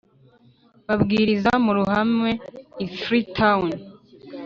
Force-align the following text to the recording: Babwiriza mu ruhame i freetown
Babwiriza 0.87 1.51
mu 1.63 1.71
ruhame 1.77 2.31
i 2.85 2.87
freetown 2.99 3.67